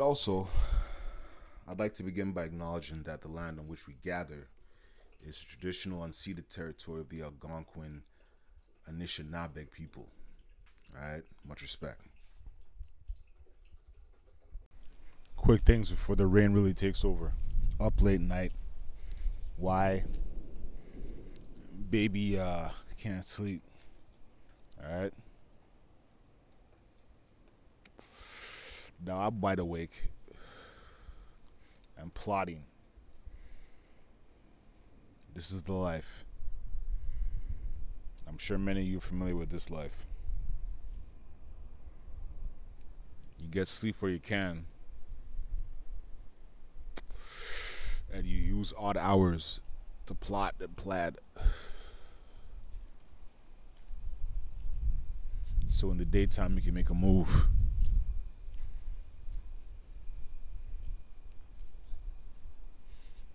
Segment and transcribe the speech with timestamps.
[0.00, 0.48] But also,
[1.68, 4.48] I'd like to begin by acknowledging that the land on which we gather
[5.22, 8.00] is the traditional unceded territory of the Algonquin
[8.90, 10.08] Anishinaabe people.
[10.96, 12.00] Alright, much respect.
[15.36, 17.34] Quick things before the rain really takes over.
[17.78, 18.52] Up late night.
[19.58, 20.04] Why?
[21.90, 23.60] Baby uh can't sleep.
[24.82, 25.12] Alright.
[29.04, 30.10] Now I'm wide awake.
[32.00, 32.64] I'm plotting.
[35.34, 36.24] This is the life.
[38.28, 40.06] I'm sure many of you are familiar with this life.
[43.40, 44.66] You get sleep where you can.
[48.12, 49.60] And you use odd hours
[50.06, 51.16] to plot and plan.
[55.68, 57.46] So in the daytime, you can make a move.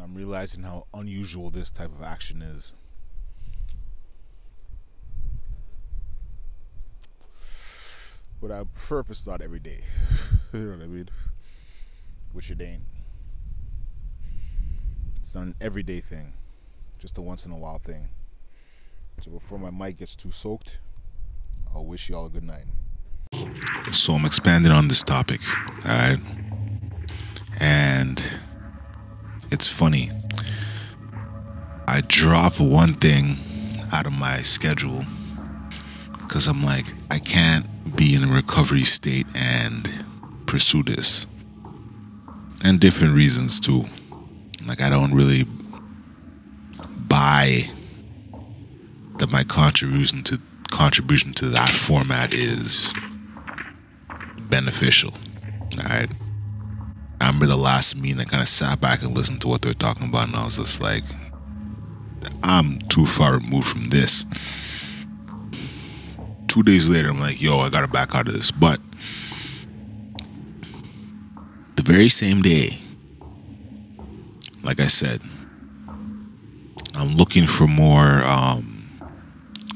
[0.00, 2.74] I'm realizing how unusual this type of action is.
[8.40, 9.80] But I prefer if every day.
[10.52, 11.08] you know what I mean?
[12.32, 12.82] Which it ain't.
[15.20, 16.34] It's not an everyday thing,
[17.00, 18.08] just a once in a while thing.
[19.20, 20.78] So before my mic gets too soaked,
[21.74, 22.66] I'll wish y'all a good night.
[23.92, 25.40] So I'm expanding on this topic,
[25.84, 26.18] alright?
[27.60, 27.85] And
[29.56, 30.10] it's funny.
[31.88, 33.38] I drop one thing
[33.90, 35.02] out of my schedule
[36.12, 37.64] because I'm like, I can't
[37.96, 39.90] be in a recovery state and
[40.44, 41.26] pursue this.
[42.66, 43.84] And different reasons too.
[44.66, 45.44] Like, I don't really
[47.08, 47.62] buy
[49.16, 50.38] that my contribution to
[50.70, 52.92] contribution to that format is
[54.50, 55.14] beneficial.
[55.78, 56.10] Alright.
[56.10, 56.25] I
[57.36, 59.74] remember the last meeting, I kind of sat back and listened to what they were
[59.74, 61.02] talking about, and I was just like,
[62.42, 64.24] I'm too far removed from this.
[66.48, 68.50] Two days later, I'm like, yo, I gotta back out of this.
[68.50, 68.78] But
[71.74, 72.70] the very same day,
[74.62, 75.20] like I said,
[76.94, 78.82] I'm looking for more um,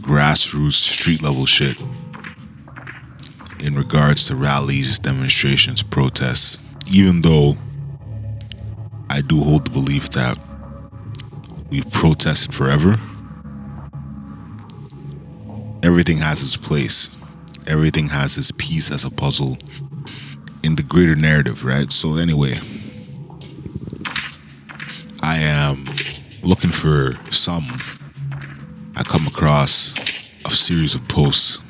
[0.00, 1.76] grassroots, street level shit
[3.58, 6.62] in regards to rallies, demonstrations, protests
[6.92, 7.56] even though
[9.10, 10.38] I do hold the belief that
[11.70, 12.98] we've protested forever,
[15.82, 17.10] everything has its place.
[17.66, 19.58] Everything has its piece as a puzzle
[20.62, 21.92] in the greater narrative, right?
[21.92, 22.54] So, anyway,
[25.22, 25.84] I am
[26.42, 27.80] looking for some.
[28.96, 29.94] I come across
[30.46, 31.60] a series of posts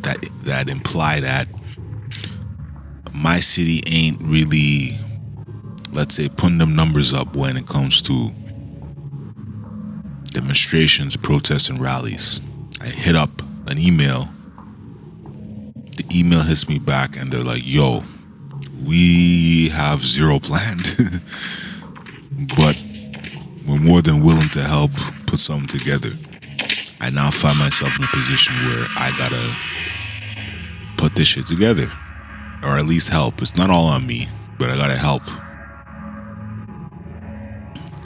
[0.00, 1.46] that that imply that
[3.14, 4.90] my city ain't really,
[5.92, 8.30] let's say, putting them numbers up when it comes to
[10.30, 12.40] demonstrations, protests, and rallies.
[12.80, 13.30] I hit up
[13.68, 14.28] an email.
[15.96, 18.02] The email hits me back, and they're like, yo,
[18.86, 20.90] we have zero planned,
[22.56, 22.80] but
[23.68, 24.90] we're more than willing to help
[25.26, 26.10] put something together.
[27.00, 29.56] I now find myself in a position where I gotta
[30.96, 31.90] put this shit together
[32.62, 33.42] or at least help.
[33.42, 34.26] It's not all on me,
[34.58, 35.22] but I gotta help.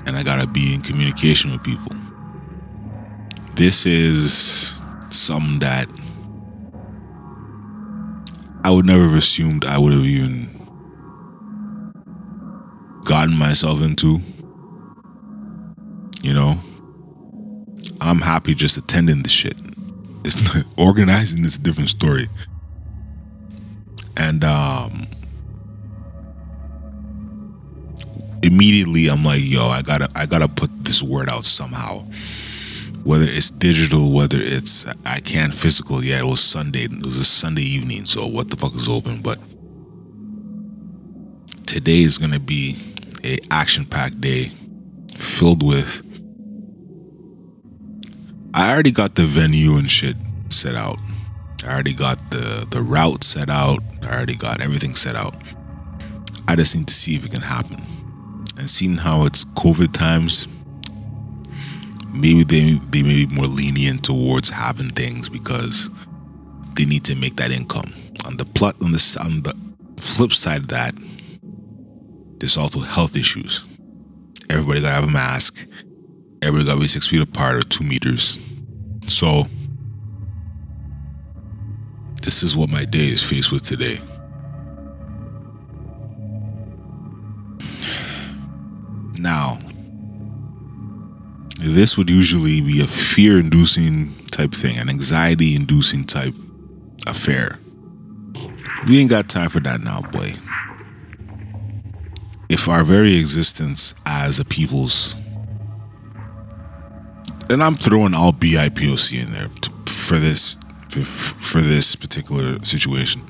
[0.06, 1.94] And I gotta be in communication with people.
[3.54, 4.80] This is
[5.10, 5.86] something that
[8.64, 10.50] I would never have assumed I would have even
[13.04, 14.20] gotten myself into.
[16.22, 16.58] You know,
[18.00, 19.54] I'm happy just attending the shit.
[20.24, 22.26] It's not, organizing is a different story
[24.16, 25.06] and um
[28.42, 32.00] immediately i'm like yo i gotta i gotta put this word out somehow.
[33.04, 36.84] Whether it's digital whether it's i can't physical yeah it was sunday.
[36.84, 39.22] It was a sunday evening so what the fuck is open?
[39.22, 39.38] But
[41.66, 42.76] today is gonna be
[43.24, 44.50] a action-packed day
[45.14, 46.02] filled with
[48.54, 50.16] i already got the venue and shit
[50.48, 50.98] set out
[51.66, 53.80] I already got the the route set out.
[54.02, 55.34] I already got everything set out.
[56.48, 57.82] I just need to see if it can happen.
[58.56, 60.46] And seeing how it's COVID times,
[62.12, 65.90] maybe they they may be more lenient towards having things because
[66.74, 67.92] they need to make that income.
[68.26, 69.54] On the plot on the on the
[70.00, 70.94] flip side of that,
[72.38, 73.64] there's also health issues.
[74.50, 75.66] Everybody gotta have a mask.
[76.42, 78.38] Everybody gotta be six feet apart or two meters.
[79.08, 79.46] So
[82.26, 83.98] this is what my day is faced with today.
[89.20, 89.58] Now,
[91.60, 96.34] this would usually be a fear inducing type thing, an anxiety inducing type
[97.06, 97.60] affair.
[98.88, 100.32] We ain't got time for that now, boy.
[102.48, 105.14] If our very existence as a people's
[107.48, 109.48] and I'm throwing all BIPOC in there
[109.86, 110.56] for this
[110.88, 113.22] for, this particular situation.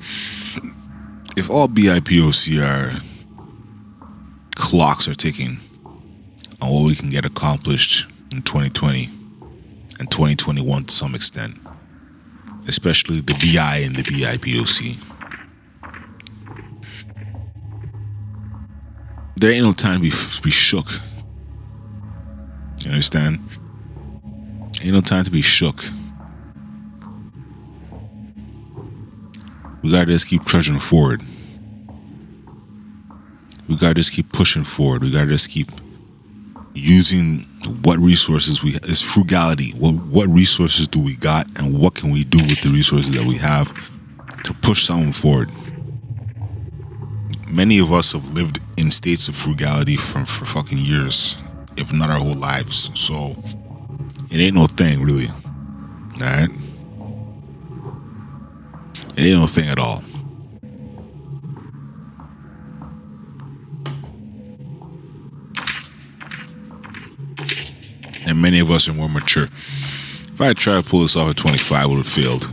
[1.35, 2.91] If all BIPOC are
[4.55, 5.57] clocks are ticking
[6.61, 9.09] on what we can get accomplished in 2020
[9.99, 11.57] and 2021 to some extent,
[12.67, 14.97] especially the BI and the BIPOC.
[19.39, 20.09] There ain't no time to be,
[20.43, 20.87] be shook.
[22.83, 23.39] You understand?
[24.81, 25.83] Ain't no time to be shook.
[29.83, 31.21] We gotta just keep trudging forward.
[33.67, 35.03] We gotta just keep pushing forward.
[35.03, 35.69] We gotta just keep
[36.73, 37.39] using
[37.83, 39.71] what resources we is frugality.
[39.77, 43.25] What what resources do we got, and what can we do with the resources that
[43.25, 43.73] we have
[44.43, 45.49] to push something forward?
[47.49, 51.37] Many of us have lived in states of frugality for, for fucking years,
[51.77, 52.91] if not our whole lives.
[52.99, 53.35] So
[54.29, 55.27] it ain't no thing, really.
[55.27, 56.49] All right.
[59.17, 60.03] It ain't no thing at all.
[68.27, 69.45] And many of us are more mature.
[69.45, 72.47] If I tried to pull this off at 25, I would have failed.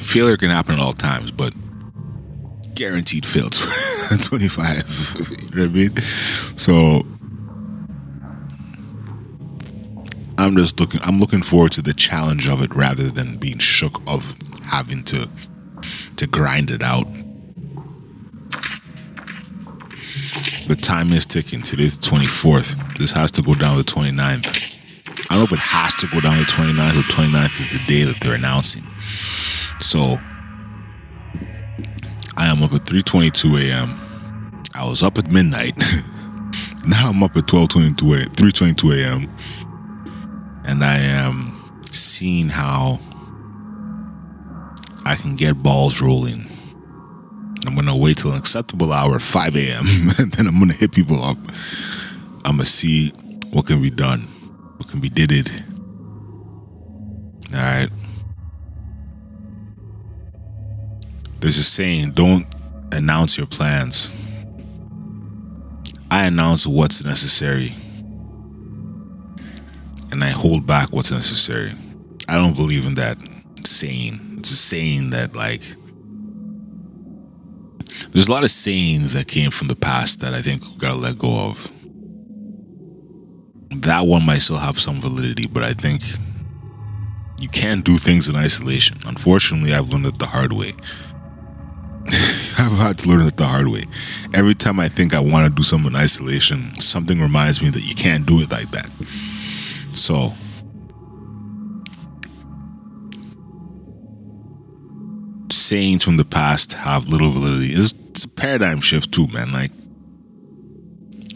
[0.00, 1.52] Failure can happen at all times, but
[2.74, 3.46] guaranteed fail
[4.12, 5.50] at 25.
[5.50, 5.96] you know what I mean?
[6.56, 7.04] So
[10.54, 14.00] I'm just looking I'm looking forward to the challenge of it rather than being shook
[14.06, 14.36] of
[14.66, 15.28] having to
[16.14, 17.08] to grind it out.
[20.68, 21.60] The time is ticking.
[21.60, 22.96] Today's the 24th.
[22.98, 24.46] This has to go down the 29th.
[25.28, 26.94] I don't know if it has to go down the 29th.
[26.94, 28.84] The 29th is the day that they're announcing.
[29.80, 30.18] So
[32.36, 34.54] I am up at 3:22 a.m.
[34.72, 35.76] I was up at midnight.
[36.86, 38.30] now I'm up at 12:22 a.m.
[38.30, 39.28] 3:22 a.m
[40.66, 41.54] and I am
[41.90, 42.98] seeing how
[45.04, 46.46] I can get balls rolling.
[47.66, 49.84] I'm gonna wait till an acceptable hour, 5 a.m.,
[50.18, 51.38] and then I'm gonna hit people up.
[52.44, 53.10] I'm gonna see
[53.52, 54.20] what can be done,
[54.76, 55.48] what can be did.
[57.52, 57.88] All right.
[61.40, 62.46] There's a saying: don't
[62.92, 64.14] announce your plans.
[66.10, 67.74] I announce what's necessary
[70.14, 71.72] and I hold back what's necessary.
[72.28, 73.18] I don't believe in that
[73.64, 74.36] saying.
[74.38, 75.60] It's a saying that like
[78.12, 80.96] there's a lot of sayings that came from the past that I think we gotta
[80.96, 81.68] let go of.
[83.82, 86.02] That one might still have some validity, but I think
[87.40, 88.98] you can't do things in isolation.
[89.06, 90.74] Unfortunately, I've learned it the hard way.
[92.06, 93.82] I've had to learn it the hard way.
[94.32, 97.82] Every time I think I want to do something in isolation, something reminds me that
[97.82, 98.88] you can't do it like that.
[99.94, 100.32] So,
[105.50, 107.72] sayings from the past have little validity.
[107.72, 109.52] It's, it's a paradigm shift too, man.
[109.52, 109.70] Like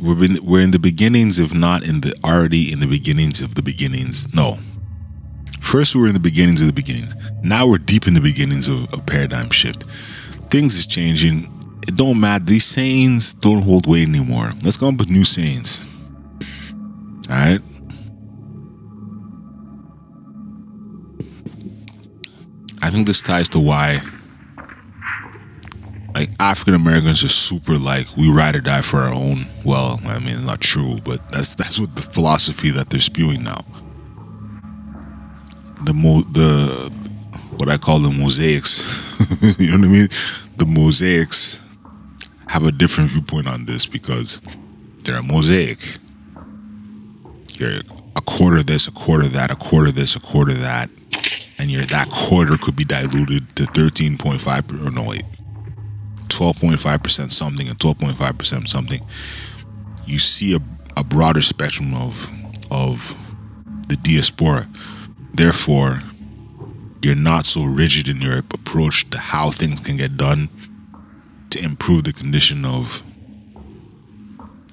[0.00, 3.54] we're in, we're in the beginnings, if not in the already in the beginnings of
[3.54, 4.32] the beginnings.
[4.34, 4.58] No,
[5.60, 7.14] first we were in the beginnings of the beginnings.
[7.42, 9.84] Now we're deep in the beginnings of a paradigm shift.
[10.50, 11.48] Things is changing.
[11.86, 12.44] It don't matter.
[12.44, 14.50] These sayings don't hold weight anymore.
[14.62, 15.86] Let's come up with new sayings.
[17.30, 17.60] All right.
[22.82, 24.00] I think this ties to why
[26.18, 29.46] like African Americans are super like we ride or die for our own.
[29.64, 33.44] Well, I mean, it's not true, but that's that's what the philosophy that they're spewing
[33.44, 33.64] now.
[35.84, 36.90] The mo the
[37.56, 40.08] what I call the mosaics, you know what I mean?
[40.56, 41.76] The mosaics
[42.48, 44.40] have a different viewpoint on this because
[45.04, 45.78] they're a mosaic.
[47.54, 47.80] You're
[48.16, 50.90] a quarter of this, a quarter of that, a quarter of this, a quarter that
[51.58, 55.24] and your that quarter could be diluted to 13.5 or no wait.
[56.28, 59.00] 12.5% something and 12.5% something.
[60.06, 60.60] You see a,
[60.96, 62.32] a broader spectrum of
[62.70, 63.16] of
[63.88, 64.68] the diaspora.
[65.34, 66.02] Therefore
[67.02, 70.48] you're not so rigid in your approach to how things can get done
[71.50, 73.02] to improve the condition of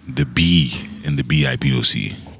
[0.07, 0.73] the B
[1.05, 2.34] in the BIPOC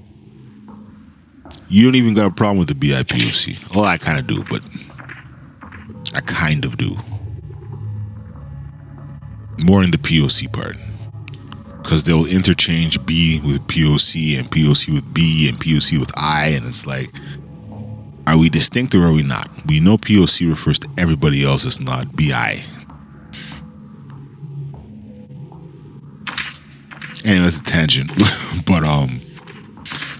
[1.67, 3.73] you don't even got a problem with the BIPOC.
[3.75, 4.61] Well, I kind of do, but
[6.13, 6.91] I kind of do.
[9.63, 10.77] More in the POC part.
[11.85, 16.65] because they'll interchange B with POC and POC with B and POC with I, and
[16.65, 17.11] it's like,
[18.25, 19.47] are we distinct or are we not?
[19.67, 22.63] We know POC refers to everybody else, it's not BI.
[27.23, 28.11] Anyway, it's a tangent,
[28.65, 29.21] but um,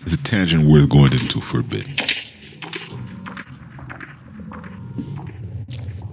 [0.06, 1.84] it's a tangent worth going into for a bit.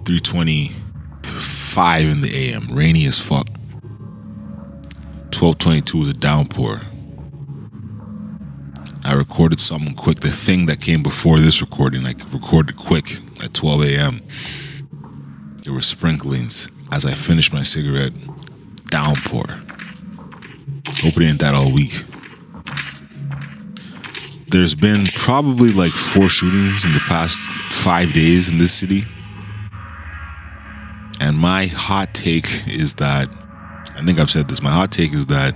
[0.05, 3.47] 325 in the AM, rainy as fuck.
[5.31, 6.81] 1222 was a downpour.
[9.05, 10.21] I recorded something quick.
[10.21, 14.21] The thing that came before this recording, I recorded quick at 12 a.m.
[15.63, 18.13] There were sprinklings as I finished my cigarette.
[18.85, 19.45] Downpour.
[20.97, 22.03] Hope it ain't that all week.
[24.53, 29.01] There's been probably like four shootings in the past five days in this city.
[31.19, 33.29] And my hot take is that
[33.95, 34.61] I think I've said this.
[34.61, 35.55] My hot take is that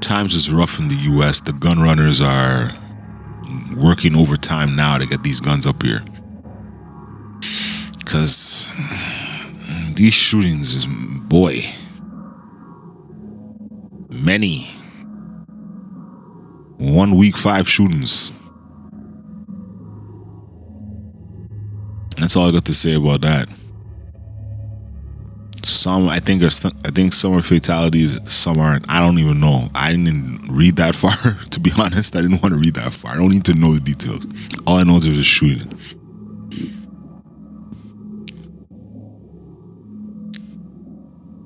[0.00, 1.40] times is rough in the US.
[1.40, 2.70] The gun runners are
[3.76, 6.02] working overtime now to get these guns up here.
[7.98, 8.72] Because
[9.96, 11.62] these shootings is, boy,
[14.08, 14.68] many.
[16.82, 18.32] One week, five shootings.
[22.18, 23.48] That's all I got to say about that
[25.64, 26.50] some I think are
[26.84, 28.90] I think some are fatalities, some aren't.
[28.90, 29.68] I don't even know.
[29.74, 31.12] I didn't read that far.
[31.50, 33.12] To be honest, I didn't want to read that far.
[33.12, 34.26] I don't need to know the details.
[34.66, 35.68] All I know is there's a shooting.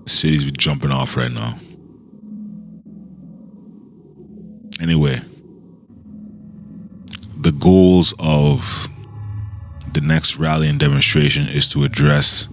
[0.09, 1.59] city's jumping off right now.
[4.81, 5.19] Anyway,
[7.39, 8.89] the goals of
[9.93, 12.49] the next rally and demonstration is to address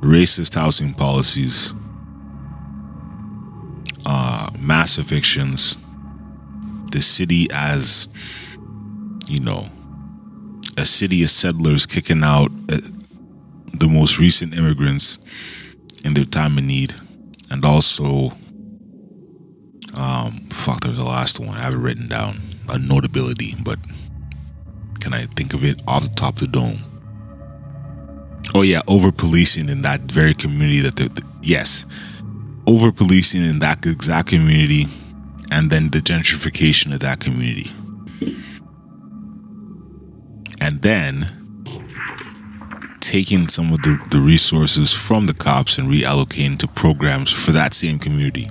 [0.00, 1.74] racist housing policies,
[4.06, 5.78] uh, mass evictions,
[6.90, 8.08] the city as,
[9.26, 9.66] you know,
[10.76, 12.78] a city of settlers kicking out uh,
[13.74, 15.18] the most recent immigrants
[16.04, 16.94] in their time of need,
[17.50, 18.32] and also,
[19.94, 21.50] um, fuck, there's the last one.
[21.50, 22.38] I have it written down.
[22.68, 23.76] A notability, but
[25.00, 26.78] can I think of it off the top of the dome?
[28.54, 31.84] Oh yeah, over policing in that very community that the, the yes,
[32.66, 34.84] over policing in that exact community,
[35.50, 37.70] and then the gentrification of that community,
[40.60, 41.24] and then
[43.00, 47.74] taking some of the, the resources from the cops and reallocating to programs for that
[47.74, 48.48] same community.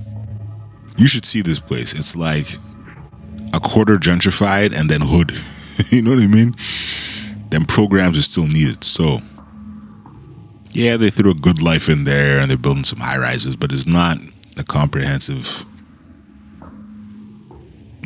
[0.97, 1.93] You should see this place.
[1.93, 2.47] It's like
[3.53, 5.31] a quarter gentrified and then hood.
[5.91, 6.53] you know what I mean?
[7.49, 8.83] Then programs are still needed.
[8.83, 9.19] So
[10.73, 13.87] yeah, they threw a GoodLife in there and they're building some high rises, but it's
[13.87, 14.17] not
[14.57, 15.65] a comprehensive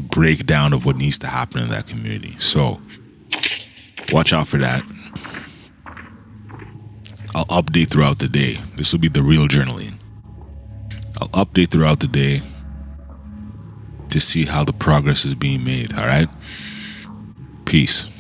[0.10, 2.36] breakdown of what needs to happen in that community.
[2.40, 2.80] So
[4.12, 4.82] watch out for that.
[7.36, 8.56] I'll update throughout the day.
[8.78, 9.96] This will be the real journaling.
[11.22, 12.40] I'll update throughout the day
[14.16, 15.94] to see how the progress is being made.
[15.94, 16.30] All right.
[17.66, 18.15] Peace.